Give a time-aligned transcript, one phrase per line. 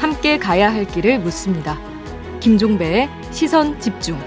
[0.00, 1.78] 함께 가야 할 길을 묻습니다.
[2.40, 4.18] 김종배의 시선 집중.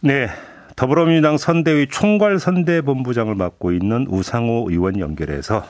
[0.00, 0.28] 네.
[0.76, 5.66] 더불어민주당 선대위 총괄 선대본부장을 맡고 있는 우상호 의원 연결해서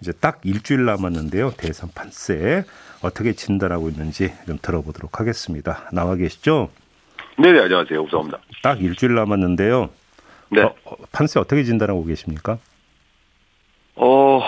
[0.00, 1.52] 이제 딱 일주일 남았는데요.
[1.58, 2.64] 대선 판세
[3.02, 5.88] 어떻게 진단하고 있는지 좀 들어보도록 하겠습니다.
[5.92, 6.70] 나와 계시죠?
[7.38, 8.00] 네네, 안녕하세요.
[8.04, 8.38] 우상호입니다.
[8.62, 9.90] 딱 일주일 남았는데요.
[10.62, 10.62] 네.
[10.84, 12.58] 어, 판세 어떻게 진단하고 계십니까?
[13.96, 14.40] 어,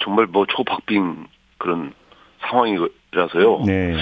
[0.00, 1.26] 정말 뭐 초박빙
[1.58, 1.92] 그런
[2.48, 3.62] 상황이라서요.
[3.66, 3.96] 네.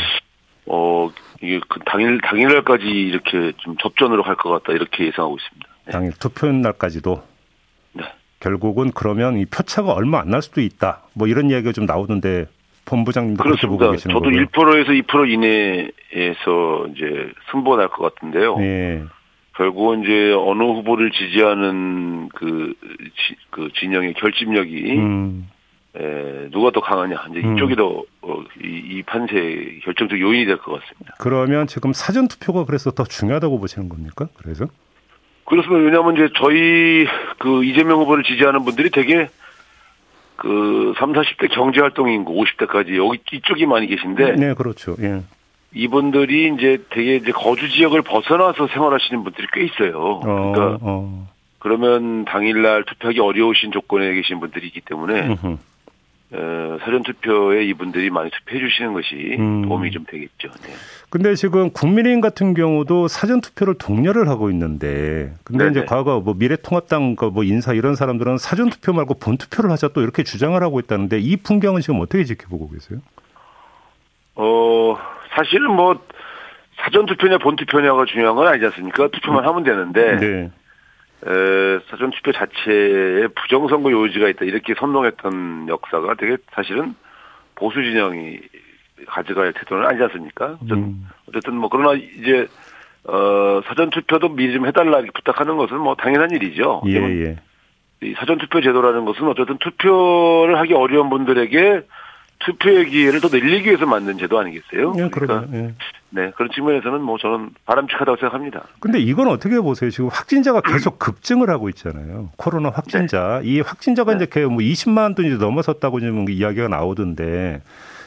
[0.66, 1.10] 어,
[1.40, 5.68] 이게 그 당일, 당일날까지 이렇게 좀 접전으로 갈 것 같다, 이렇게 예상하고 있습니다.
[5.86, 5.92] 네.
[5.92, 7.22] 당일 투표 날까지도
[7.94, 8.04] 네.
[8.40, 11.02] 결국은 그러면 이 표차가 얼마 안 날 수도 있다.
[11.14, 12.46] 뭐 이런 이야기가 좀 나오는데
[12.84, 13.90] 본부장님도 그렇게 보고.
[13.90, 14.46] 계시는 저도 거고요.
[14.46, 18.56] 1%에서 2% 이내에서 이제 승부가 날것 같은데요.
[18.58, 19.04] 네.
[19.56, 22.74] 결국은 이제 어느 후보를 지지하는 그,
[23.16, 25.48] 지, 그 진영의 결집력이 음.
[25.94, 27.26] 에, 누가 더 강하냐.
[27.30, 27.54] 이제 음.
[27.56, 28.66] 이쪽이 더, 어, 이,
[28.98, 31.14] 이 판세의 결정적 요인이 될 것 같습니다.
[31.18, 34.28] 그러면 지금 사전 투표가 그래서 더 중요하다고 보시는 겁니까?
[34.38, 34.66] 그래서?
[35.44, 35.84] 그렇습니다.
[35.84, 37.06] 왜냐하면 이제 저희
[37.38, 39.28] 그 이재명 후보를 지지하는 분들이 되게
[40.36, 44.96] 그 3, 40대 경제 활동 인구 50대까지 여기 이쪽이 많이 계신데 네, 그렇죠.
[45.00, 45.22] 예.
[45.74, 50.20] 이분들이 이제 되게 이제 거주 지역을 벗어나서 생활하시는 분들이 꽤 있어요.
[50.22, 51.28] 어, 그러니까 어.
[51.58, 55.36] 그러면 당일날 투표하기 어려우신 조건에 계신 분들이 있기 때문에.
[56.34, 59.68] 어, 사전 투표에 이분들이 많이 투표해 주시는 것이 음.
[59.68, 60.48] 도움이 좀 되겠죠.
[60.62, 60.72] 네.
[61.10, 65.70] 근데 지금 국민의힘 같은 경우도 사전 투표를 독려를 하고 있는데, 근데 네네.
[65.70, 70.00] 이제 과거 뭐 미래통합당 그뭐 인사 이런 사람들은 사전 투표 말고 본 투표를 하자 또
[70.00, 73.00] 이렇게 주장을 하고 있다는데 이 풍경은 지금 어떻게 지켜보고 계세요?
[74.36, 74.96] 어,
[75.34, 76.00] 사실은 뭐,
[76.76, 79.08] 사전 투표냐 본 투표냐가 중요한 건 아니지 않습니까?
[79.08, 80.50] 투표만 하면 되는데, 네.
[81.24, 86.94] 에, 사전 투표 자체에 부정선거 요지가 있다, 이렇게 선동했던 역사가 되게 사실은
[87.54, 88.40] 보수 진영이
[89.06, 90.58] 가져갈 태도는 아니지 않습니까?
[90.68, 91.08] 전- 음.
[91.28, 92.46] 어쨌든 뭐, 그러나 이제,
[93.04, 96.82] 어, 사전 투표도 미리 좀 해달라 이렇게 부탁하는 것은 뭐 당연한 일이죠.
[96.86, 96.94] 예,
[97.24, 97.36] 예.
[98.02, 101.82] 이 사전 투표 제도라는 것은 어쨌든 투표를 하기 어려운 분들에게
[102.44, 104.94] 투표의 기회를 더 늘리기 위해서 만든 제도 아니겠어요?
[104.98, 105.46] 예, 그러니까.
[105.56, 105.74] 예.
[106.14, 108.64] 네 그런 측면에서는 뭐 저는 바람직하다고 생각합니다.
[108.80, 109.90] 근데 이건 어떻게 보세요?
[109.90, 112.30] 지금 확진자가 계속 급증을 하고 있잖아요.
[112.36, 113.40] 코로나 확진자.
[113.44, 114.24] 이 확진자가 네.
[114.24, 117.62] 이제 뭐 20만 도 이제 넘어섰다고 지금 이야기가 나오던데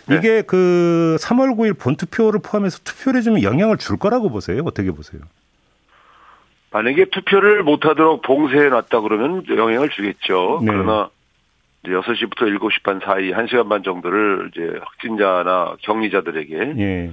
[0.08, 0.16] 네.
[0.16, 4.62] 이게 그 3월 9일 본투표를 포함해서 투표율에 좀 영향을 줄 거라고 보세요?
[4.66, 5.22] 어떻게 보세요?
[6.72, 10.60] 만약에 투표를 못하도록 봉쇄해 놨다 그러면 영향을 주겠죠.
[10.62, 10.72] 네.
[10.72, 11.10] 그러나
[11.86, 17.12] 이제 6시부터 7시 반 사이 1시간 반 정도를 이제 확진자나 격리자들에게 예.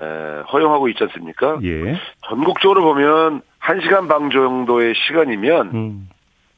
[0.00, 1.58] 에, 허용하고 있지 않습니까?
[1.62, 1.98] 예.
[2.28, 6.08] 전국적으로 보면 1시간 반 정도의 시간이면 음.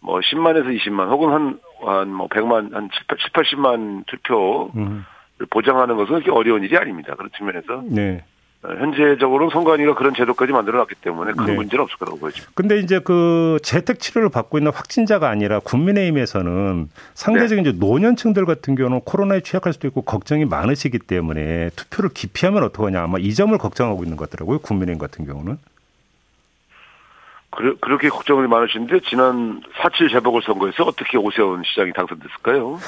[0.01, 5.05] 뭐 10만에서 20만 혹은 한, 한뭐 100만, 한 7, 80만 투표를 음.
[5.51, 7.15] 보장하는 것은 그렇게 어려운 일이 아닙니다.
[7.17, 8.23] 그런 측면에서 네.
[8.65, 11.55] 어, 현재적으로 선관위가 그런 제도까지 만들어 놨기 때문에 큰 네.
[11.55, 12.51] 문제는 없을 거라고 보여집니다.
[12.55, 17.71] 근데 이제 그 재택 치료를 받고 있는 확진자가 아니라 국민의힘에서는 상대적인 네.
[17.71, 23.19] 이제 노년층들 같은 경우는 코로나에 취약할 수도 있고 걱정이 많으시기 때문에 투표를 기피하면 어떡하냐 아마
[23.19, 24.61] 이 점을 걱정하고 있는 것 같더라고요.
[24.61, 25.59] 국민의힘 같은 경우는.
[27.57, 32.77] 그, 그렇게 걱정을 많으시는데 지난 4.7 재보궐선거에서 어떻게 오세훈 시장이 당선됐을까요?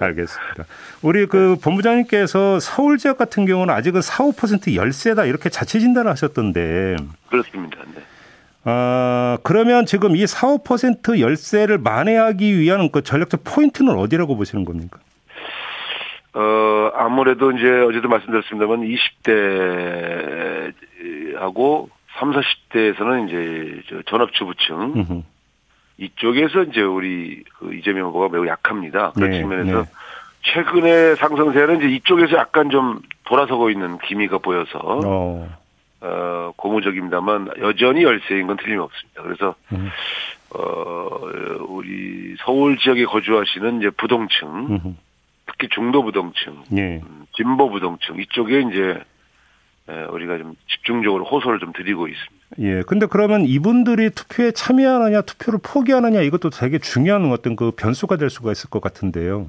[0.00, 0.64] 알겠습니다.
[1.02, 6.96] 우리 그 본부장님께서 서울 지역 같은 경우는 아직은 4, 5% 열세다 이렇게 자체 진단을 하셨던데
[7.28, 7.78] 그렇습니다.
[7.94, 8.02] 네.
[8.64, 14.98] 아, 그러면 지금 이 4, 5% 열세를 만회하기 위한 그 전략적 포인트는 어디라고 보시는 겁니까?
[16.34, 18.82] 어, 아무래도 이제 어제도 말씀드렸습니다만
[21.34, 25.22] 20대하고 3, 40대에서는 이제 저 전업주부층 음흠.
[25.98, 29.12] 이쪽에서 이제 우리 그 이재명 후보가 매우 약합니다.
[29.12, 29.90] 그런 네, 측면에서 네.
[30.42, 35.48] 최근의 상승세는 이제 이쪽에서 약간 좀 돌아서고 있는 기미가 보여서 어.
[36.00, 39.22] 어, 고무적입니다만 여전히 열세인 건 틀림없습니다.
[39.22, 39.90] 그래서 음.
[40.54, 41.20] 어,
[41.68, 44.94] 우리 서울 지역에 거주하시는 이제 부동층, 음흠.
[45.46, 47.00] 특히 중도 부동층, 예.
[47.02, 49.00] 음, 진보 부동층 이쪽에 이제 에,
[50.10, 52.38] 우리가 좀 집중적으로 호소를 좀 드리고 있습니다.
[52.58, 52.82] 예.
[52.82, 58.52] 근데 그러면 이분들이 투표에 참여하느냐, 투표를 포기하느냐 이것도 되게 중요한 어떤 그 변수가 될 수가
[58.52, 59.48] 있을 것 같은데요.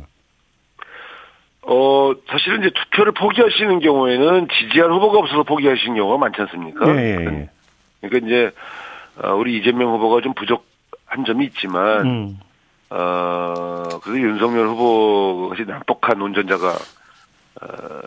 [1.63, 6.95] 어, 사실은 이제 투표를 포기하시는 경우에는 지지할 후보가 없어서 포기하시는 경우가 많지 않습니까?
[6.95, 7.49] 예, 예, 예.
[8.01, 8.51] 그러니까 이제
[9.21, 12.39] 어, 우리 이재명 후보가 좀 부족한 점이 있지만 음.
[12.89, 16.69] 어, 그래서 윤석열 후보 같이 난폭한 운전자가
[17.61, 18.01] 어,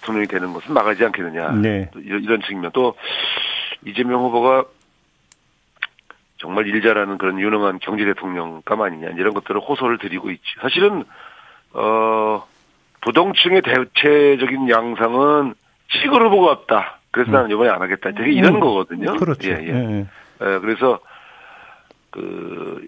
[0.00, 1.52] 대통령이 되는 것은 막아지 않겠느냐.
[1.52, 1.90] 네.
[1.92, 2.96] 또 이런, 이런 측면 또
[3.84, 4.64] 이재명 후보가
[6.38, 10.60] 정말 일 잘하는 그런 유능한 경제 대통령감 아니냐 이런 것들을 호소를 드리고 있죠.
[10.60, 11.04] 사실은
[11.72, 12.46] 어
[13.02, 15.54] 부동층의 대체적인 양상은
[15.88, 16.98] 시골 후보가 없다.
[17.10, 18.12] 그래서 나는 이번에 안 하겠다.
[18.12, 19.16] 되게 이런 음, 거거든요.
[19.16, 19.50] 그렇죠.
[19.50, 19.66] 예, 예.
[19.66, 20.06] 예, 예.
[20.42, 21.00] 예, 그래서
[22.10, 22.86] 그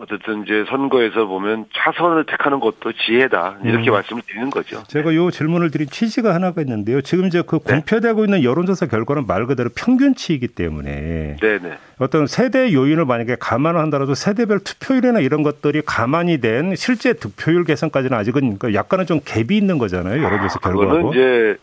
[0.00, 3.92] 어쨌든 이제 선거에서 보면 차선을 택하는 것도 지혜다 이렇게 음.
[3.92, 4.82] 말씀을 드리는 거죠.
[4.88, 7.02] 제가 요 질문을 드린 취지가 하나가 있는데요.
[7.02, 7.74] 지금 이제 그 네.
[7.74, 11.78] 공표되고 있는 여론조사 결과는 말 그대로 평균치이기 때문에 네네.
[11.98, 18.16] 어떤 세대 요인을 만약에 감안을 한다라도 세대별 투표율이나 이런 것들이 가만히 된 실제 득표율 개선까지는
[18.16, 20.22] 아직은 그 약간은 좀 갭이 있는 거잖아요.
[20.22, 21.12] 여론조사 그거는 결과하고.
[21.12, 21.56] 이제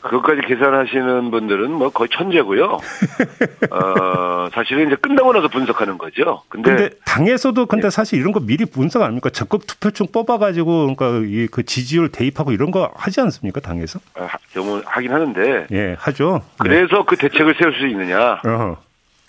[0.00, 2.78] 그것까지 계산하시는 분들은 뭐 거의 천재고요.
[3.70, 6.42] 어, 사실은 이제 끝나고 나서 분석하는 거죠.
[6.48, 7.90] 근데, 근데 당에서도 근데 네.
[7.90, 9.30] 사실 이런 거 미리 분석 아닙니까?
[9.30, 13.60] 적극 투표층 뽑아가지고 그러니까 이 그 지지율 대입하고 이런 거 하지 않습니까?
[13.60, 13.98] 당에서?
[14.16, 16.42] 아, 하- 경우 하긴 하는데 예, 하죠.
[16.58, 18.40] 그래서 그 대책을 세울 수 있느냐?
[18.44, 18.50] 네.
[18.50, 18.76] 어허.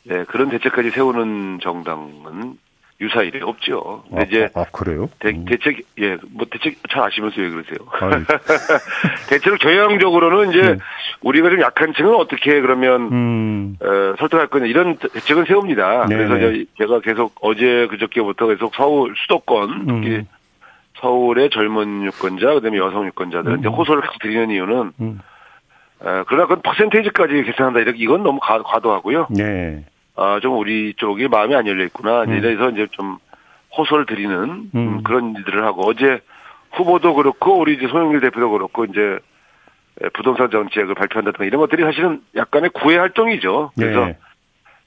[0.04, 2.58] 네, 그런 대책까지 세우는 정당은
[3.02, 4.04] 유사 일이 없죠.
[4.08, 5.10] 근데 아, 이제 아, 그래요?
[5.20, 5.46] 대, 음.
[5.46, 7.80] 대책 예, 뭐 대책 잘 아시면서 왜 그러세요?
[9.28, 10.78] 대책을 경향적으로는 이제 네.
[11.22, 13.78] 우리가 좀 약한 층은 어떻게 그러면 음.
[13.82, 16.06] 어, 설득할 거냐 이런 대책은 세웁니다.
[16.08, 16.66] 네, 그래서 네.
[16.78, 20.28] 제가 계속 어제 그저께부터 계속 서울 수도권 음.
[21.00, 23.74] 서울의 젊은 유권자 그다음에 여성 유권자들 이제 음.
[23.74, 25.20] 호소를 계속 드리는 이유는 음.
[26.02, 29.28] 어, 그러나 그건 퍼센테이지까지 계산한다 이렇게 이건 너무 과, 과도하고요.
[29.32, 29.86] 네.
[30.16, 32.24] 아, 좀 우리 쪽이 마음이 안 열려 있구나.
[32.24, 32.34] 음.
[32.34, 33.18] 이래서 이제 좀
[33.78, 35.04] 호소를 드리는 음, 음.
[35.04, 36.20] 그런 일들을 하고 어제
[36.72, 39.20] 후보도 그렇고 우리 이제 송영길 대표도 그렇고 이제
[40.02, 43.72] 에, 부동산 정책을 발표한다든가 이런 것들이 사실은 약간의 구애 활동이죠.
[43.76, 44.18] 그래서 네.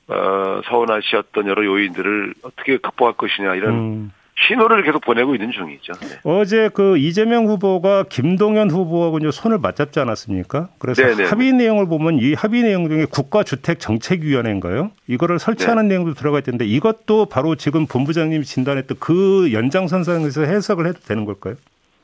[0.08, 4.12] 어, 서운하시었던 여러 요인들을 어떻게 극복할 것이냐 이런 음.
[4.36, 5.92] 신호를 계속 보내고 있는 중이죠.
[5.92, 6.08] 네.
[6.24, 10.68] 어제 그 이재명 후보가 김동연 후보하고 이제 손을 맞잡지 않았습니까?
[10.78, 11.28] 그래서 네네.
[11.28, 14.90] 합의 내용을 보면 이 합의 내용 중에 국가주택정책위원회인가요?
[15.06, 15.94] 이거를 설치하는 네.
[15.94, 21.54] 내용도 들어가 있던데 이것도 바로 지금 본부장님이 진단했던 그 연장선상에서 해석을 해도 되는 걸까요?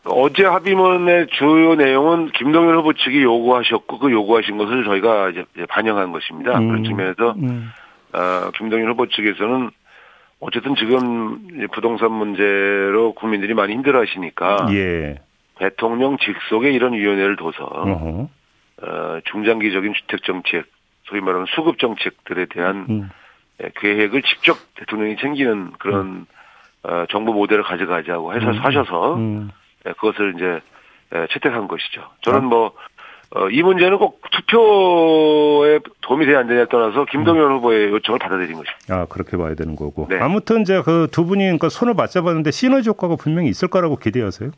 [0.04, 6.12] 어제 합의문의 주요 내용은 김동연 후보 측이 요구하셨고 그 요구하신 것을 저희가 이제 이제 반영한
[6.12, 6.58] 것입니다.
[6.58, 6.68] 음.
[6.68, 7.70] 그런 측면에서 음.
[8.12, 9.70] 어, 김동연 후보 측에서는
[10.40, 15.20] 어쨌든 지금 부동산 문제로 국민들이 많이 힘들어하시니까 예.
[15.58, 18.28] 대통령 직속에 이런 위원회를 둬서 어허.
[18.82, 20.66] 어, 중장기적인 주택 정책,
[21.04, 23.10] 소위 말하는 수급 정책들에 대한 음.
[23.62, 26.26] 예, 계획을 직접 대통령이 챙기는 그런
[26.82, 28.58] 어, 정부 모델을 가져가자고 해서 음.
[28.58, 29.50] 하셔서 음.
[29.86, 30.60] 예, 그것을 이제
[31.14, 32.08] 예, 채택한 것이죠.
[32.22, 32.72] 저는 뭐,
[33.32, 38.72] 어, 이 문제는 꼭 투표에 도움이 되냐 안 되냐에 따라서 김동연 후보의 요청을 받아들인 것입니다.
[38.88, 40.06] 아 그렇게 봐야 되는 거고.
[40.10, 40.18] 네.
[40.20, 44.50] 아무튼 이제 그 두 분이 그러니까 손을 맞잡았는데 시너지 효과가 분명히 있을 거라고 기대하세요.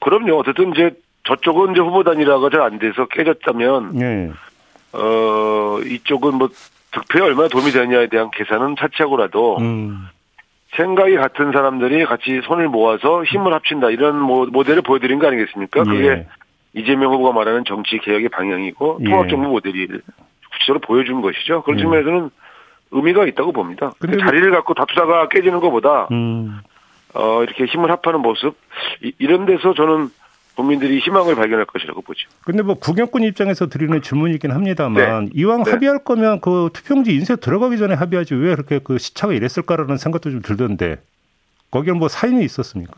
[0.00, 0.38] 그럼요.
[0.38, 0.92] 어쨌든 이제
[1.24, 4.30] 저쪽은 이제 후보 단일화가 잘안 돼서 깨졌다면, 예.
[4.94, 6.48] 어, 이쪽은 뭐
[6.92, 10.08] 득표에 얼마나 도움이 되느냐에 대한 계산은 차치하고라도 음.
[10.76, 13.90] 생각이 같은 사람들이 같이 손을 모아서 힘을 합친다.
[13.90, 15.84] 이런 모, 모델을 보여드린 거 아니겠습니까?
[15.84, 16.26] 그게 예.
[16.72, 19.04] 이재명 후보가 말하는 정치 개혁의 방향이고 예.
[19.04, 19.88] 통합정부 모델이
[20.52, 21.62] 구체적으로 보여준 것이죠.
[21.62, 21.82] 그런 예.
[21.82, 22.30] 측면에서는
[22.92, 23.92] 의미가 있다고 봅니다.
[23.98, 26.58] 근데 그- 자리를 갖고 다투다가 깨지는 것보다 음.
[27.14, 28.56] 어, 이렇게 힘을 합하는 모습
[29.02, 30.10] 이, 이런 데서 저는
[30.56, 32.28] 국민들이 희망을 발견할 것이라고 보죠.
[32.44, 35.70] 근데 뭐 구경꾼 입장에서 드리는 질문이긴 합니다만 이왕 네.
[35.70, 40.42] 합의할 거면 그 투표용지 인쇄 들어가기 전에 합의하지 왜 그렇게 그 시차가 이랬을까라는 생각도 좀
[40.42, 40.96] 들던데
[41.70, 42.92] 거기는 뭐 사인이 있었습니까?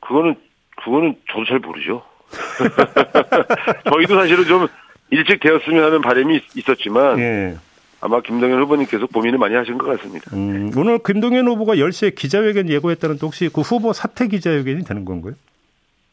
[0.00, 0.34] 그거는
[0.76, 2.02] 그거는 저도 잘 모르죠.
[3.90, 4.66] 저희도 사실은 좀
[5.10, 7.56] 일찍 되었으면 하는 바람이 있- 있었지만 예.
[8.00, 10.30] 아마 김동연 후보님께서 고민을 많이 하신 것 같습니다.
[10.36, 15.34] 음, 오늘 김동연 후보가 10시에 기자회견 예고했다는데 혹시 그 후보 사퇴 기자회견이 되는 건가요?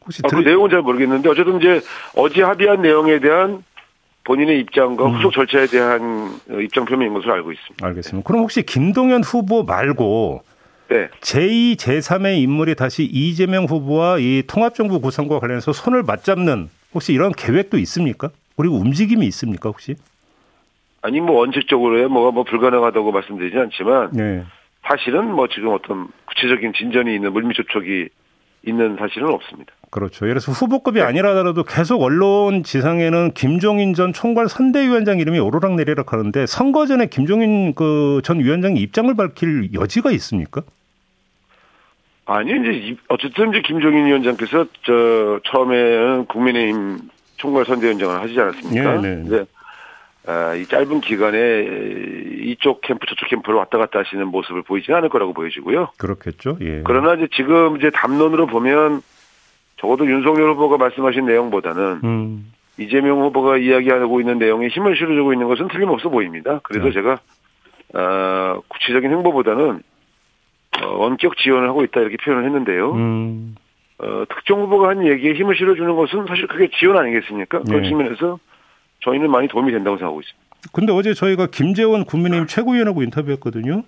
[0.06, 0.46] 혹시 아, 그 들...
[0.46, 1.82] 내용은 잘 모르겠는데 어쨌든 이제
[2.16, 3.64] 어제 합의한 내용에 대한
[4.24, 5.16] 본인의 입장과 음.
[5.16, 7.86] 후속 절차에 대한 어, 입장 표명인 것으로 알고 있습니다.
[7.86, 8.26] 알겠습니다.
[8.28, 10.44] 그럼 혹시 김동연 후보 말고
[10.94, 11.10] 네.
[11.22, 17.80] 제2, 제3의 인물이 다시 이재명 후보와 이 통합정부 구성과 관련해서 손을 맞잡는 혹시 이런 계획도
[17.80, 18.30] 있습니까?
[18.56, 19.96] 그리고 움직임이 있습니까 혹시?
[21.02, 24.44] 아니 뭐 원칙적으로야 뭐가 뭐 불가능하다고 말씀드리지 않지만 네.
[24.88, 28.10] 사실은 뭐 지금 어떤 구체적인 진전이 있는 물밑 조촉이
[28.66, 29.74] 있는 사실은 없습니다.
[29.90, 30.26] 그렇죠.
[30.28, 31.06] 예를 들어서 후보급이 네.
[31.06, 37.74] 아니라더라도 계속 언론 지상에는 김종인 전 총괄 선대위원장 이름이 오르락 내리락 하는데 선거 전에 김종인
[37.74, 40.62] 그 전 위원장이 입장을 밝힐 여지가 있습니까?
[42.26, 47.00] 아니 이제 이- 어쨌든 이제 김종인 위원장께서 저 처음에는 국민의힘
[47.38, 49.02] 총괄 선대위원장을 하시지 않았습니까?
[49.02, 49.46] 네, 네.
[50.26, 51.66] 아, 이 짧은 기간에
[52.44, 55.90] 이쪽 캠프 저쪽 캠프로 왔다 갔다 하시는 모습을 보이지 않을 거라고 보여지고요.
[55.98, 56.58] 그렇겠죠.
[56.62, 56.82] 예.
[56.86, 59.02] 그러나 이제 지금 이제 담론으로 보면
[59.82, 62.54] 적어도 윤석열 후보가 말씀하신 내용보다는 음.
[62.78, 66.62] 이재명 후보가 이야기하고 있는 내용에 힘을 실어주고 있는 것은 틀림없어 보입니다.
[66.64, 66.94] 그래서 네.
[66.94, 67.20] 제가
[67.96, 69.84] 어, 구체적인 행보보다는
[70.82, 72.92] 어, 원격 지원을 하고 있다 이렇게 표현을 했는데요.
[72.94, 73.56] 음.
[74.00, 77.62] 어, 특정 후보가 한 얘기에 힘을 실어주는 것은 사실 그게 지원 아니겠습니까?
[77.62, 77.90] 그런 네.
[77.90, 78.40] 측면에서
[79.02, 80.44] 저희는 많이 도움이 된다고 생각하고 있습니다.
[80.72, 83.84] 근데 어제 저희가 김재원 국민의힘 최고위원하고 인터뷰했거든요.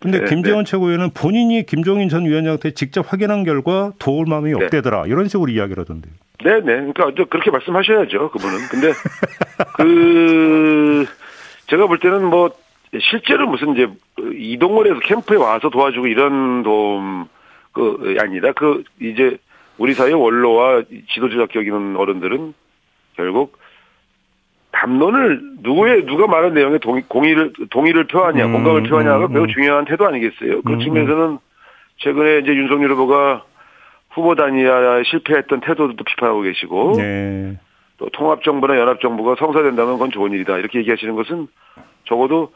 [0.00, 4.64] 근데 네, 김재원 최고위원은 본인이 김종인 전 위원장한테 직접 확인한 결과 도울 마음이 네.
[4.64, 5.06] 없대더라.
[5.06, 6.12] 이런 식으로 이야기를 하던데요.
[6.42, 6.62] 네네.
[6.62, 8.30] 그러니까 저 그렇게 말씀하셔야죠.
[8.30, 8.58] 그분은.
[8.70, 8.92] 근데
[9.76, 11.06] 그
[11.68, 12.50] 제가 볼 때는 뭐
[13.00, 13.88] 실제로 무슨 이제
[14.34, 17.26] 이동을 해서 캠프에 와서 도와주고 이런 도움
[17.72, 18.52] 그 아니다.
[18.52, 19.36] 그 이제
[19.78, 20.82] 우리 사회 원로와
[21.12, 22.54] 지도자적 격이는 어른들은
[23.16, 23.58] 결국
[24.72, 29.48] 담론을 누구의 누가 말한 내용에 동의, 공의를 동의를 표하냐, 음, 공감을 표하냐가 음, 매우 음.
[29.48, 30.62] 중요한 태도 아니겠어요.
[30.62, 31.38] 그런 음, 측면에서는
[31.98, 33.44] 최근에 이제 윤석열 후보가
[34.10, 37.58] 후보 단위야 실패했던 태도도 비판하고 계시고 네.
[37.98, 41.46] 또 통합 정부나 연합 정부가 성사된다면 그건 좋은 일이다 이렇게 얘기하시는 것은
[42.06, 42.52] 적어도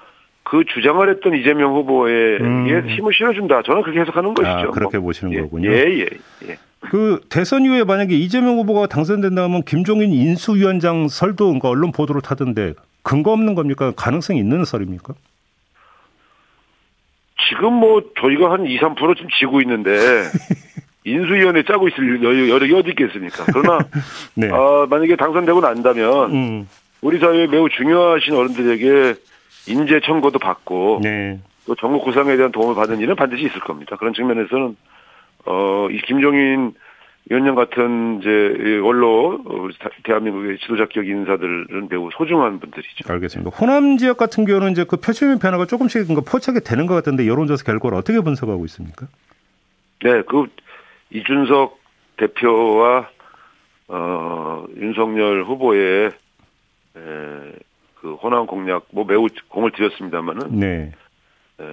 [0.51, 2.89] 그 주장을 했던 이재명 후보에게 음.
[2.89, 3.63] 힘을 실어준다.
[3.63, 4.51] 저는 그렇게 해석하는 것이죠.
[4.51, 5.09] 아, 그렇게 뭐.
[5.09, 5.71] 보시는 예, 거군요.
[5.71, 6.07] 예, 예,
[6.49, 6.57] 예.
[6.81, 13.33] 그 대선 이후에 만약에 이재명 후보가 당선된다면 김종인 인수위원장 설도 그러니까 언론 보도를 타던데 근거
[13.33, 13.93] 없는 겁니까?
[13.95, 15.13] 가능성이 있는 설입니까?
[17.49, 19.91] 지금 뭐 저희가 한 2, 3%좀 지고 있는데
[21.05, 23.45] 인수위원회 짜고 있을 여- 여력이 어디 있겠습니까?
[23.53, 23.79] 그러나
[24.35, 24.49] 네.
[24.51, 26.69] 아, 만약에 당선되고 난다면 음.
[27.01, 29.15] 우리 사회에 매우 중요하신 어른들에게
[29.69, 31.41] 인재 청구도 받고 네.
[31.67, 33.97] 또 전국 구상에 대한 도움을 받은 일은 반드시 있을 겁니다.
[33.97, 34.77] 그런 측면에서는
[35.47, 36.75] 어, 이 김종인
[37.31, 39.69] 위원장 같은 이제 이 원로 어,
[40.05, 43.13] 대한민국의 지도자격 인사들은 매우 소중한 분들이죠.
[43.13, 43.55] 알겠습니다.
[43.57, 47.99] 호남 지역 같은 경우는 이제 그 표심의 변화가 조금씩 포착이 되는 것 같은데 여론조사 결과를
[47.99, 49.07] 어떻게 분석하고 있습니까?
[50.03, 50.47] 네, 그
[51.11, 51.79] 이준석
[52.17, 53.09] 대표와
[53.89, 56.11] 어, 윤석열 후보의
[56.97, 57.53] 에,
[58.01, 60.93] 그 호남 공약 뭐 매우 공을 들였습니다만은 네.
[61.61, 61.65] 에,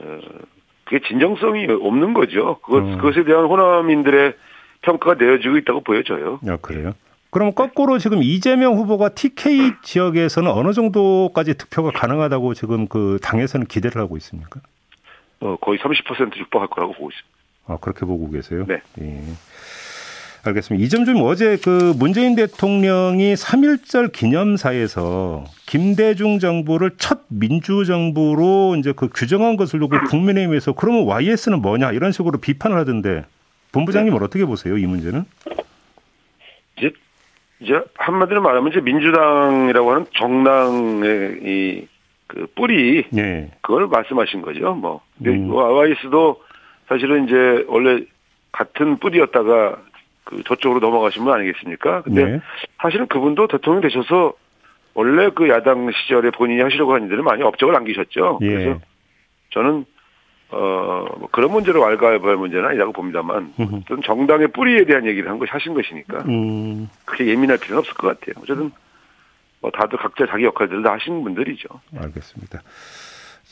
[0.83, 2.59] 그게 진정성이 없는 거죠.
[2.59, 2.97] 그것 음.
[2.97, 4.33] 그것에 대한 호남인들의
[4.81, 6.39] 평가가 내어지고 있다고 보여져요.
[6.47, 6.93] 아, 그래요?
[7.31, 14.01] 그럼 거꾸로 지금 이재명 후보가 TK 지역에서는 어느 정도까지 득표가 가능하다고 지금 그 당에서는 기대를
[14.01, 14.61] 하고 있습니까?
[15.41, 17.35] 어, 거의 30% 육박할 거라고 보고 있습니다.
[17.67, 18.65] 아, 그렇게 보고 계세요?
[18.67, 18.81] 네.
[19.01, 19.21] 예.
[20.49, 20.83] 알겠습니다.
[20.85, 29.09] 이 점 좀 어제 그 문재인 대통령이 3.1절 기념사에서 김대중 정부를 첫 민주정부로 이제 그
[29.09, 33.25] 규정한 것을 두고 국민의힘에서 그러면 YS는 뭐냐 이런 식으로 비판을 하던데
[33.71, 34.77] 본부장님은 어떻게 보세요?
[34.77, 35.25] 이 문제는?
[36.77, 36.91] 이제
[37.59, 41.87] 이제 한마디로 말하면 이제 민주당이라고 하는 정당의 이
[42.27, 43.51] 그 뿌리 네.
[43.61, 44.73] 그걸 말씀하신 거죠.
[44.73, 45.51] 뭐 음.
[45.53, 46.41] 와이스도
[46.87, 48.03] 사실은 이제 원래
[48.51, 49.77] 같은 뿌리였다가
[50.25, 52.01] 그 저쪽으로 넘어가신 분 아니겠습니까?
[52.01, 52.41] 근데 네.
[52.81, 54.33] 사실은 그분도 대통령 되셔서
[54.93, 58.39] 원래 그 야당 시절에 본인이 하시려고 하는 일들은 많이 업적을 남기셨죠.
[58.41, 58.47] 예.
[58.47, 58.79] 그래서
[59.51, 59.85] 저는
[60.49, 63.53] 어뭐 그런 문제로 왈가왈부할 문제는 아니라고 봅니다만.
[63.57, 68.07] 어떤 정당의 뿌리에 대한 얘기를 한 것이 하신 것이니까 음, 그렇게 예민할 필요는 없을 것
[68.07, 68.41] 같아요.
[68.41, 68.71] 어쨌든
[69.61, 71.67] 뭐 다들 각자 자기 역할들을 다 하시는 분들이죠.
[71.97, 72.61] 알겠습니다.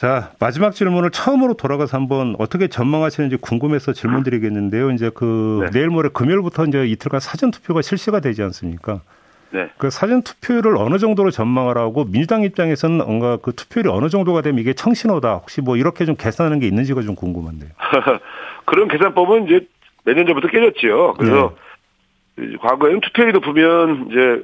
[0.04, 4.92] 자, 마지막 질문을 처음으로 돌아가서 한번 어떻게 전망하시는지 궁금해서 질문 드리겠는데요.
[4.92, 5.70] 이제 그 네.
[5.72, 9.00] 내일 모레 금요일부터 이제 이틀간 사전 투표가 실시가 되지 않습니까?
[9.52, 9.70] 네.
[9.78, 14.60] 그 사전 투표율을 어느 정도로 전망을 하고 민주당 입장에서는 뭔가 그 투표율이 어느 정도가 되면
[14.60, 15.36] 이게 청신호다.
[15.36, 17.70] 혹시 뭐 이렇게 좀 계산하는 게 있는지가 좀 궁금한데요.
[18.66, 19.66] 그런 계산법은 이제
[20.04, 21.14] 몇 년 전부터 깨졌지요.
[21.14, 21.56] 그래서
[22.36, 22.58] 네.
[22.60, 24.44] 과거에는 투표율이 높으면 이제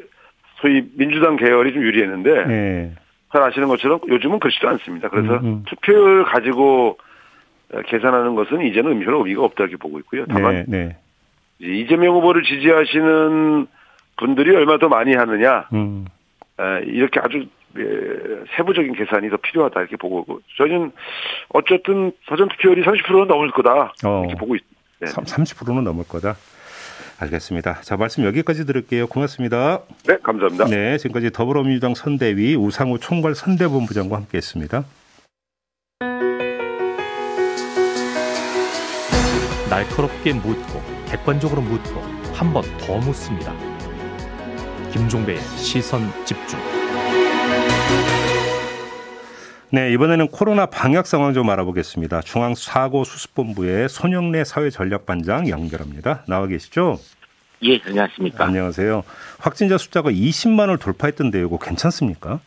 [0.61, 2.91] 소위 민주당 계열이 좀 유리했는데 예.
[3.31, 5.09] 잘 아시는 것처럼 요즘은 그렇지도 않습니다.
[5.09, 5.63] 그래서 음, 음.
[5.67, 6.97] 투표율 가지고
[7.87, 10.25] 계산하는 것은 이제는 의미가 의미가 없다 이렇게 보고 있고요.
[10.27, 10.97] 다만 네, 네.
[11.59, 13.67] 이제 이재명 후보를 지지하시는
[14.17, 16.05] 분들이 얼마나 더 많이 하느냐 음.
[16.59, 17.45] 에, 이렇게 아주
[17.77, 17.81] 에,
[18.57, 20.91] 세부적인 계산이 더 필요하다 이렇게 보고 있고 저희는
[21.49, 24.23] 어쨌든 사전 투표율이 30%는 넘을 거다 어.
[24.25, 24.79] 이렇게 보고 있습니다.
[25.01, 25.07] 네.
[25.07, 26.35] 30%는 넘을 거다.
[27.19, 27.81] 알겠습니다.
[27.81, 29.07] 자, 말씀 여기까지 들을게요.
[29.07, 29.81] 고맙습니다.
[30.07, 30.65] 네, 감사합니다.
[30.65, 34.85] 네, 지금까지 더불어민주당 선대위 우상호 총괄 선대본부장과 함께 했습니다.
[39.69, 42.01] 날카롭게 묻고 객관적으로 묻고
[42.33, 43.53] 한 번 더 묻습니다.
[44.91, 46.57] 김종배의 시선 집중.
[49.71, 52.21] 네, 이번에는 코로나 방역 상황 좀 알아보겠습니다.
[52.21, 56.23] 중앙사고수습본부의 손영래 사회전략반장 연결합니다.
[56.27, 56.97] 나와 계시죠?
[57.63, 58.45] 예, 안녕하십니까.
[58.45, 59.03] 안녕하세요.
[59.39, 61.45] 확진자 숫자가 20만을 돌파했던데요.
[61.45, 62.39] 이거 괜찮습니까?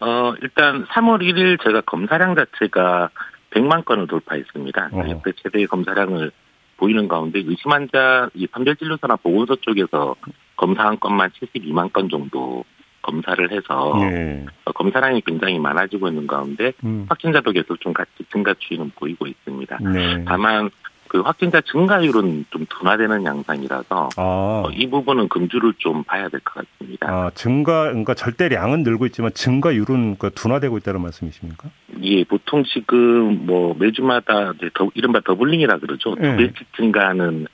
[0.00, 3.08] 어, 일단 3월 1일 저희가 검사량 자체가
[3.52, 4.90] 100만 건을 돌파했습니다.
[4.92, 5.10] 어허.
[5.10, 6.30] 역대 최대의 검사량을
[6.76, 10.14] 보이는 가운데 의심 환자 이 판별진료소나 보건소 쪽에서
[10.56, 12.64] 검사한 건만 72만 건 정도
[13.02, 14.44] 검사를 해서 예.
[14.64, 17.06] 어, 검사량이 굉장히 많아지고 있는 가운데 음.
[17.08, 19.78] 확진자도 계속 좀 같이 증가 추이는 보이고 있습니다.
[19.92, 20.24] 네.
[20.26, 20.70] 다만
[21.08, 26.64] 그 확진자 증가율은 좀 둔화되는 양상이라서 아, 어, 이 부분은 금주를 좀 봐야 될 것
[26.64, 27.08] 같습니다.
[27.10, 31.68] 아, 증가, 그러니까 절대량은 늘고 있지만 증가율은 그 둔화되고 있다는 말씀이십니까?
[32.02, 36.14] 예, 보통 지금 뭐 매주마다 이제 더, 이른바 더블링이라 그러죠.
[36.14, 36.30] 네.
[36.30, 37.48] 두 배씩 증가하는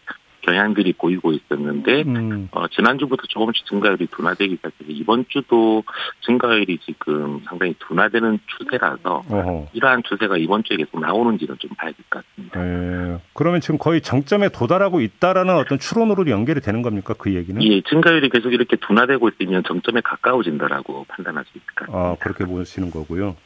[0.47, 2.49] 경향들이 보이고 있었는데 음.
[2.53, 5.83] 어, 지난주부터 조금씩 증가율이 둔화되기 시작해서 이번 주도
[6.25, 9.69] 증가율이 지금 상당히 둔화되는 추세라서 어허.
[9.73, 12.61] 이러한 추세가 이번 주에 계속 나오는지는 좀 봐야 될 것 같습니다.
[12.65, 13.19] 예.
[13.35, 17.15] 그러면 지금 거의 정점에 도달하고 있다라는 어떤 추론으로 연결이 되는 겁니까?
[17.19, 17.61] 그 얘기는?
[17.63, 21.99] 예, 증가율이 계속 이렇게 둔화되고 있으면 정점에 가까워진다라고 판단할 수 있을 것 같습니다.
[21.99, 23.37] 아, 그렇게 보시는 거고요.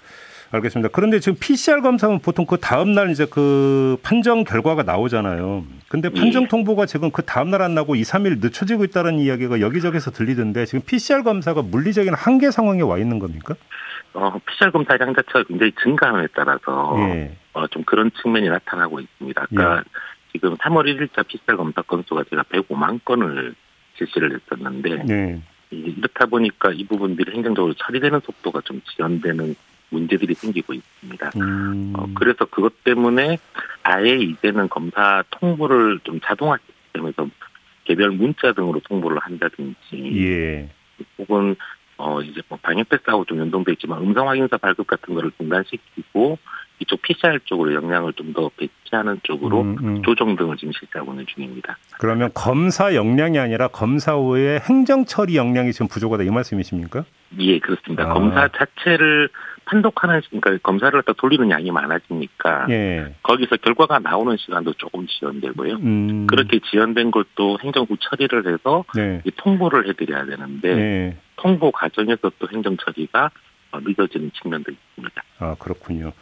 [0.52, 0.88] 알겠습니다.
[0.92, 5.64] 그런데 지금 PCR 검사는 보통 그 다음날 이제 그 판정 결과가 나오잖아요.
[5.88, 6.48] 근데 판정 예.
[6.48, 11.22] 통보가 지금 그 다음날 안 나고 2, 3일 늦춰지고 있다는 이야기가 여기저기서 들리던데 지금 PCR
[11.22, 13.54] 검사가 물리적인 한계 상황에 와 있는 겁니까?
[14.12, 17.36] 어, PCR 검사량 자체가 굉장히 증가함에 따라서 예.
[17.52, 19.42] 어, 좀 그런 측면이 나타나고 있습니다.
[19.42, 19.84] 아까
[20.32, 23.54] 지금 3월 1일자 PCR 검사 건수가 제가 105만 건을
[23.98, 25.40] 실시를 했었는데 예.
[25.70, 29.54] 이- 이렇다 보니까 이 부분들이 행정적으로 처리되는 속도가 좀 지연되는
[29.90, 31.30] 문제들이 생기고 있습니다.
[31.36, 31.92] 음.
[31.96, 33.38] 어, 그래서 그것 때문에
[33.82, 37.28] 아예 이제는 검사 통보를 좀 자동화 시스템에서
[37.84, 40.70] 개별 문자 등으로 통보를 한다든지 예.
[41.18, 41.56] 혹은
[41.96, 46.38] 어 이제 뭐 방역 패스하고 좀 연동돼 있지만 음성 확인서 발급 같은 거를 중단시키고
[46.80, 50.02] 이쪽 PCR 쪽으로 역량을 좀 더 배치하는 쪽으로 음, 음.
[50.02, 51.76] 조정 등을 지금 실시하고 있는 중입니다.
[51.98, 57.04] 그러면 검사 역량이 아니라 검사 후에 행정 처리 역량이 지금 부족하다 이 말씀이십니까?
[57.40, 58.04] 예, 그렇습니다.
[58.10, 58.14] 아.
[58.14, 59.28] 검사 자체를
[59.64, 63.14] 판독하는 시- 그러니까 검사를 갖다 돌리는 양이 많아지니까 예.
[63.22, 65.74] 거기서 결과가 나오는 시간도 조금 지연되고요.
[65.76, 66.26] 음.
[66.28, 69.20] 그렇게 지연된 것도 행정부 처리를 해서 네.
[69.24, 71.16] 이 통보를 해드려야 되는데 네.
[71.36, 73.30] 통보 과정에서 또 행정 처리가
[73.72, 75.22] 어, 늦어지는 측면도 있습니다.
[75.38, 76.12] 아, 그렇군요.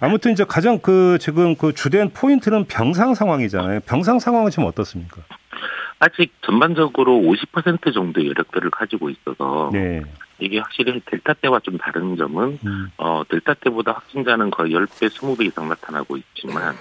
[0.00, 3.80] 아무튼 이제 가장 그 지금 그 주된 포인트는 병상 상황이잖아요.
[3.80, 5.22] 병상 상황은 지금 어떻습니까?
[5.98, 10.02] 아직 전반적으로 50% 정도의 여력들을 가지고 있어서 네.
[10.38, 12.90] 이게 확실히 델타 때와 좀 다른 점은 음.
[12.96, 16.76] 어, 델타 때보다 확진자는 거의 10배, 20배 이상 나타나고 있지만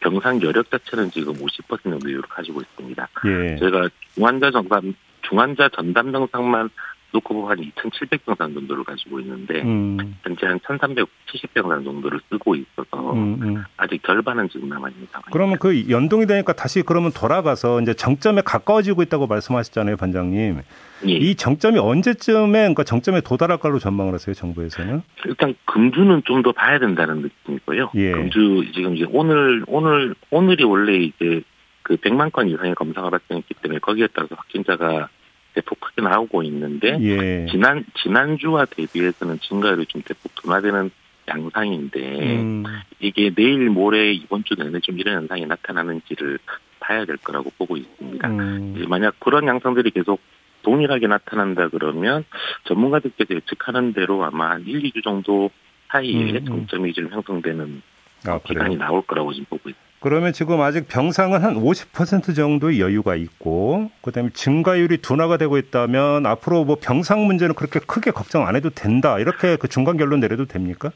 [0.00, 3.08] 병상 여력 자체는 지금 50% 정도 여력을 가지고 있습니다.
[3.26, 3.56] 예.
[3.58, 6.70] 저희가 중환자 전담 중환자 전담 병상만
[7.12, 10.16] 보면 한 2,700병상 정도를 가지고 있는데 음.
[10.22, 13.64] 현재 한 1,370병상 정도를 쓰고 있어서 음, 음.
[13.76, 15.30] 아직 절반은 지금 남아 있는 상황입니다.
[15.32, 20.60] 그러면 그 연동이 되니까 다시 그러면 돌아가서 이제 정점에 가까워지고 있다고 말씀하셨잖아요, 반장님.
[21.08, 21.12] 예.
[21.12, 25.02] 이 정점이 언제쯤에 그러니까 정점에 도달할 걸로 전망을 하세요, 정부에서는?
[25.26, 27.90] 일단 금주는 좀 더 봐야 된다는 느낌이고요.
[27.96, 28.12] 예.
[28.12, 31.42] 금주 지금 이제 오늘 오늘 오늘이 원래 이제
[31.82, 35.08] 그 100만 건 이상의 검사가 발생했기 때문에 거기에 따라서 확진자가
[35.56, 37.46] 대폭 크게 나오고 있는데 예.
[37.50, 40.90] 지난 지난주와 대비해서는 증가율이 좀 대폭 둔화되는
[41.28, 42.64] 양상인데 음.
[43.00, 46.38] 이게 내일 모레 이번 주 내내 좀 이런 현상이 나타나는지를
[46.78, 48.28] 봐야 될 거라고 보고 있습니다.
[48.28, 48.74] 음.
[48.76, 50.20] 이제 만약 그런 양상들이 계속
[50.62, 52.24] 동일하게 나타난다 그러면
[52.64, 55.50] 전문가들께서 예측하는 대로 아마 한 1, 2주 정도
[55.88, 56.44] 사이에 음, 음.
[56.44, 57.82] 정점이 좀 형성되는
[58.26, 58.76] 아, 기간이.
[58.76, 59.85] 나올 거라고 지금 보고 있습니다.
[60.00, 66.64] 그러면 지금 아직 병상은 한 50% 정도의 여유가 있고 그다음에 증가율이 둔화가 되고 있다면 앞으로
[66.64, 69.18] 뭐 병상 문제는 그렇게 크게 걱정 안 해도 된다.
[69.18, 70.92] 이렇게 그 중간 결론 내려도 됩니까?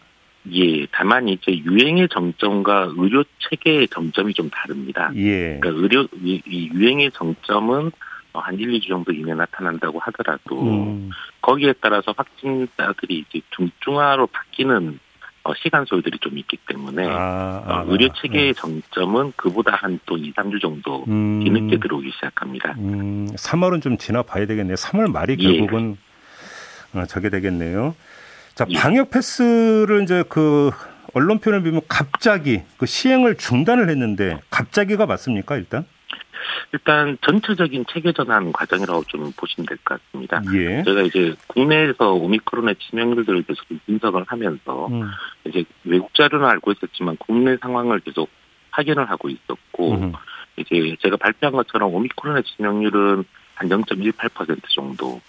[0.53, 5.11] 예, 다만 이제 유행의 정점과 의료 체계의 정점이 좀 다릅니다.
[5.17, 5.59] 예.
[5.61, 7.91] 그러니까 의료 이, 이 유행의 정점은
[8.33, 11.11] 어, 한 1, 2주 정도 이내 나타난다고 하더라도 음.
[11.43, 15.01] 거기에 따라서 확진자들이 이제 중증화로 바뀌는
[15.43, 20.17] 어, 시간 소요들이 좀 있기 때문에 아, 어, 아, 의료 체계의 정점은 그보다 한 또
[20.19, 21.41] 2, 3주 정도 음.
[21.43, 22.75] 뒤늦게 들어오기 시작합니다.
[22.79, 24.75] 음, 3월은 좀 지나 봐야 되겠네요.
[24.77, 25.59] 3월 말이 예.
[25.59, 25.97] 결국은
[26.95, 27.95] 어, 저게 되겠네요.
[28.55, 28.77] 자, 예.
[28.77, 30.71] 방역 패스를 이제 그
[31.15, 35.87] 언론 표현을 빌면 갑자기 그 시행을 중단을 했는데 갑자기가 맞습니까, 일단?
[36.73, 40.43] 일단 전체적인 체계 전환 과정이라고 좀 보시면 될 것 같습니다.
[40.55, 40.83] 예.
[40.85, 45.11] 저희가 이제 국내에서 오미크론의 치명률들을 계속 분석을 하면서 음.
[45.47, 48.29] 이제 외국 자료는 알고 있었지만 국내 상황을 계속
[48.71, 50.13] 확인을 하고 있었고 음.
[50.57, 53.25] 이제 제가 발표한 것처럼 오미크론의 치명률은
[53.55, 55.21] 한 0.18% 정도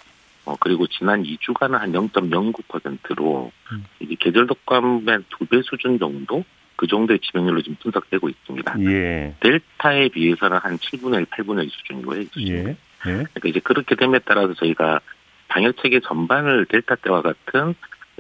[0.46, 3.86] 어 그리고 지난 2주간은 한 0.09%로 음.
[4.00, 6.44] 이제 계절 독감의 두 배 수준 정도
[6.82, 8.76] 그 정도의 치명률로 지금 분석되고 있습니다.
[8.86, 9.36] 예.
[9.40, 12.22] 델타에 비해서는 한 7분의 1, 8분의 1 수준이고요.
[12.22, 12.50] 이 수준이.
[12.50, 12.70] 예.
[12.70, 12.76] 예.
[13.04, 15.00] 그러니까 이제 그렇게 됨에 따라서 저희가
[15.48, 17.76] 방역 체계 전반을 델타 때와 같은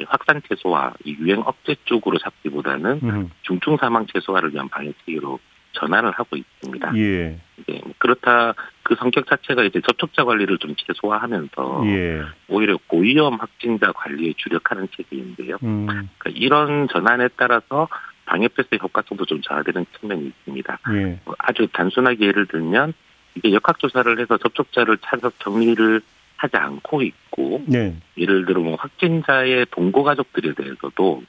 [0.06, 3.32] 확산 최소화, 이 유행 억제 쪽으로 잡기보다는 음.
[3.42, 5.40] 중증 사망 최소화를 위한 방역 체계로
[5.74, 6.96] 전환을 하고 있습니다.
[6.98, 7.40] 예.
[7.68, 12.22] 뭐 그렇다 그 성격 자체가 이제 접촉자 관리를 좀 최소화하면서 예.
[12.48, 15.58] 오히려 고위험 확진자 관리에 주력하는 체계인데요.
[15.64, 15.88] 음.
[15.88, 17.88] 그러니까 이런 전환에 따라서
[18.32, 20.80] 방역 패스의 효과성도 좀 저하되는 측면이 있습니다.
[20.94, 21.20] 예.
[21.26, 22.94] 뭐 아주 단순하게 예를 들면
[23.36, 26.02] 이게 역학조사를 해서 접촉자를 찾아서 격리를
[26.38, 27.94] 하지 않고 있고 네.
[28.18, 31.24] 예를 들어 뭐 확진자의 동거 가족들에 대해서도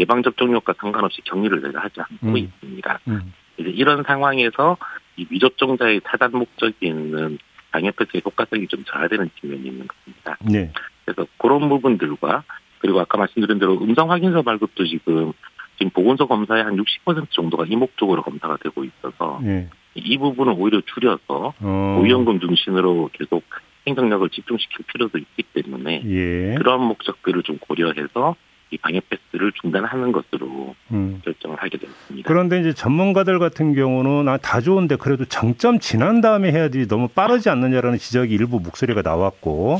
[0.00, 2.36] 예방 접종력과 상관없이 격리를 내가 하지 않고 음.
[2.36, 3.00] 있습니다.
[3.06, 3.32] 음.
[3.56, 4.76] 이제 이런 상황에서
[5.16, 7.38] 이 미접종자의 차단 목적이 있는
[7.70, 10.36] 방역 패스의 효과성이 좀 저하되는 측면이 있는 겁니다.
[10.40, 10.72] 네.
[11.04, 12.42] 그래서 그런 부분들과
[12.80, 15.32] 그리고 아까 말씀드린 대로 음성 확인서 발급도 지금
[15.80, 19.68] 지금 보건소 검사의 한 60% 정도가 이목적으로 검사가 되고 있어서 예.
[19.94, 21.96] 이 부분은 오히려 줄여서 어.
[21.98, 23.42] 고위험군 중심으로 계속
[23.86, 26.54] 행정력을 집중시킬 필요도 있기 때문에 예.
[26.58, 28.36] 그런 목적들을 좀 고려해서
[28.72, 31.20] 이 방역 패스를 중단하는 것으로 음.
[31.24, 32.28] 결정을 하게 되었습니다.
[32.28, 37.48] 그런데 이제 전문가들 같은 경우는 아, 다 좋은데 그래도 정점 지난 다음에 해야지 너무 빠르지
[37.48, 39.78] 않느냐라는 지적이 일부 목소리가 나왔고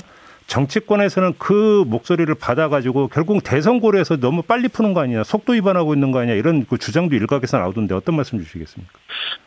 [0.50, 6.10] 정치권에서는 그 목소리를 받아가지고 결국 대선 고려해서 너무 빨리 푸는 거 아니냐, 속도 위반하고 있는
[6.10, 8.92] 거 아니냐 이런 그 주장도 일각에서 나오던데 어떤 말씀 주시겠습니까?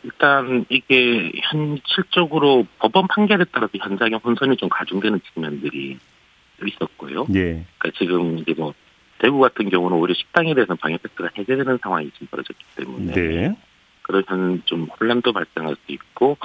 [0.02, 5.98] 일단 이게 현실적으로 법원 판결에 따라서 현장에 혼선이 좀 가중되는 측면들이
[6.66, 7.26] 있었고요.
[7.34, 8.72] 예, 그러니까 지금 이제 뭐
[9.18, 13.56] 대구 같은 경우는 오히려 식당에 대해서는 방역 패스가 해제되는 상황이 지금 벌어졌기 때문에 네,
[14.04, 16.36] 그런 좀 혼란도 발생할 수 있고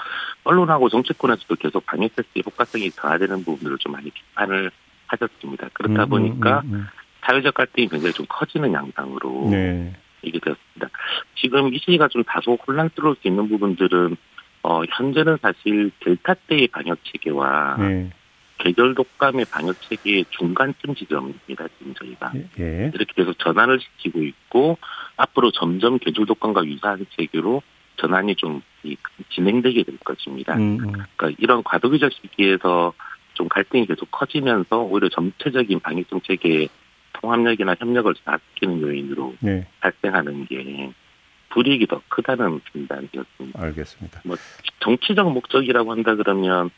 [0.43, 4.71] 언론하고 정치권에서도 계속 방역 패스의 효과성이 저하되는 부분들을 좀 많이 비판을
[5.07, 5.69] 하셨습니다.
[5.73, 6.87] 그렇다 음, 보니까 음, 음,
[7.21, 9.51] 사회적 갈등이 굉장히 좀 커지는 양상으로 음.
[9.51, 10.89] 네, 이게 되었습니다.
[11.35, 14.15] 지금 이 시기가 좀 다소 혼란스러울 수 있는 부분들은
[14.63, 18.09] 어 현재는 사실 델타 때의 방역 체계와 네,
[18.59, 21.67] 계절 독감의 방역 체계의 중간쯤 지점입니다.
[21.79, 24.77] 지금 저희가 예, 이렇게 계속 전환을 시키고 있고
[25.17, 27.61] 앞으로 점점 계절 독감과 유사한 체계로
[27.97, 28.97] 전환이 좀 이-
[29.29, 30.55] 진행되게 될 것입니다.
[30.55, 32.93] 음, 음, 그러니까 이런 과도기적 시기에서
[33.33, 36.69] 좀 갈등이 계속 커지면서 오히려 전체적인 방역 정책의
[37.13, 40.91] 통합력이나 협력을 저하시키는 요인으로 네, 발생하는 게
[41.49, 43.61] 불이익이 더 크다는 판단이었습니다.
[43.61, 44.21] 알겠습니다.
[44.81, 46.69] 정치적 목적이라고 한다 그러면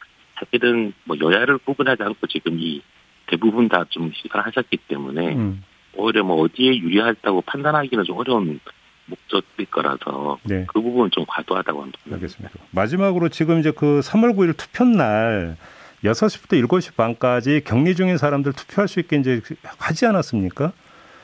[0.52, 2.82] 사실은 뭐 여야를 구분하지 않고 지금 이
[3.28, 5.64] 대부분 다 좀 시사하셨기 때문에 음,
[5.96, 8.60] 오히려 뭐 어디에 유리하다고 판단하기는 좀 어려운
[9.06, 10.66] 목적일 거라서 네.
[10.68, 12.00] 그 부분은 좀 과도하다고 합니다.
[12.12, 12.56] 알겠습니다.
[12.72, 15.58] 마지막으로 지금 이제 그 3월 9일 투표 날
[16.04, 19.42] 6시부터 7시 반까지 격리 중인 사람들 투표할 수 있게 이제
[19.78, 20.72] 하지 않았습니까?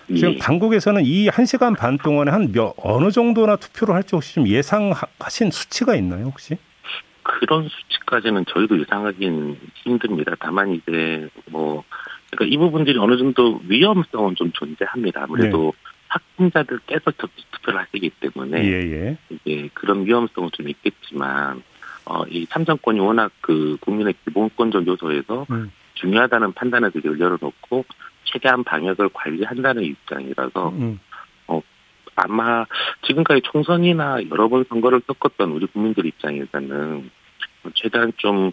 [0.07, 0.37] 지금 예.
[0.37, 5.95] 당국에서는 이 1시간 반 동안에 한 몇, 어느 정도나 투표를 할지 혹시 좀 예상하신 수치가
[5.95, 6.57] 있나요, 혹시?
[7.27, 10.33] 그런 수치까지는 저희도 예상하기는 힘듭니다.
[10.39, 11.83] 다만 이제 뭐
[12.31, 15.23] 그러니까 이 부분들이 어느 정도 위험성은 좀 존재합니다.
[15.23, 15.73] 아무래도
[16.07, 18.67] 확진자들께서 적- 투표를 하시기 때문에 네.
[18.67, 19.17] 예, 예.
[19.29, 21.61] 이제 그런 위험성은 좀 있겠지만
[22.05, 25.69] 어 이 참정권이 워낙 그 국민의 기본권적 요소에서 음.
[25.95, 27.83] 중요하다는 판단의 길을 열어놓고
[28.23, 30.99] 최대한 방역을 관리한다는 입장이라서 음,
[32.19, 32.65] 아마
[33.05, 37.11] 지금까지 총선이나 여러 번 선거를 겪었던 우리 국민들 입장에서는
[37.75, 38.51] 최대한 좀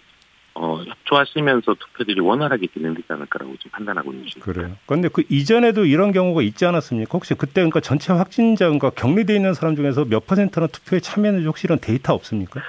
[0.57, 4.53] 어, 협조하시면서 투표들이 원활하게 진행되지 않을까라고 좀 판단하고 있는 중입니다.
[4.53, 4.77] 그래요.
[4.87, 7.11] 그런데 그 이전에도 이런 경우가 있지 않았습니까?
[7.12, 11.66] 혹시 그때 그러니까 전체 확진자, 그러니까 격리돼 있는 사람 중에서 몇 퍼센트나 투표에 참여했는지 혹시
[11.66, 12.61] 이런 데이터 없습니까?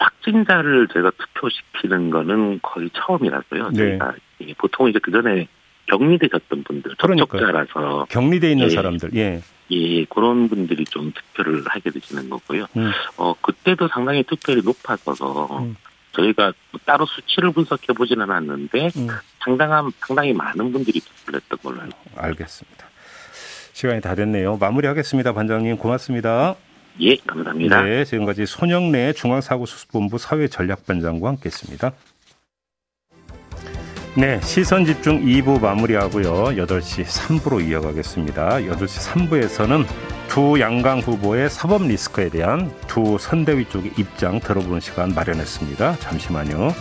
[0.00, 3.70] 확진자를 제가 투표시키는 거는 거의 처음이라서요.
[3.70, 3.98] 네.
[3.98, 4.14] 저희가
[4.58, 5.46] 보통 이제 그 전에
[5.86, 7.40] 격리되셨던 분들, 그러니까요.
[7.40, 8.70] 접촉자라서 격리돼 있는 예.
[8.70, 9.10] 사람들.
[9.14, 9.42] 예.
[9.72, 12.66] 예, 그런 분들이 좀 투표를 하게 되시는 거고요.
[12.76, 12.90] 음.
[13.16, 15.76] 어, 그때도 상당히 투표율이 높아서 음.
[16.12, 16.52] 저희가
[16.84, 19.08] 따로 수치를 분석해 보지는 않았는데 음.
[19.42, 22.86] 상당한 상당히 많은 분들이 투표를 했던 걸로 알고 알겠습니다.
[23.72, 24.58] 시간이 다 됐네요.
[24.58, 25.32] 마무리하겠습니다.
[25.32, 26.54] 반장님 고맙습니다.
[27.00, 27.82] 예, 감사합니다.
[27.82, 31.92] 네, 지금까지 손영래 중앙사고수습본부 사회전략반장과 함께했습니다.
[34.14, 36.64] 네, 시선 집중 2부 마무리하고요.
[36.66, 38.56] 8시 3부로 이어가겠습니다.
[38.58, 39.86] 8시 3부에서는
[40.28, 45.96] 두 양강 후보의 사법 리스크에 대한 두 선대위 쪽의 입장 들어보는 시간 마련했습니다.
[45.96, 46.74] 잠시만요.